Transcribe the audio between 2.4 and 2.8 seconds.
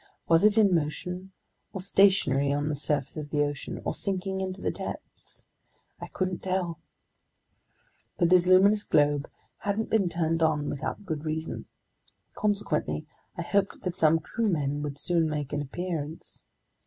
on the